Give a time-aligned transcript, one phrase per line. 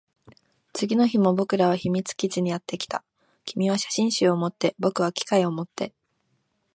[0.73, 3.03] 次の日も僕らは秘密基地にやってきた。
[3.45, 5.93] 君は写真集を持って、僕は機械を持って。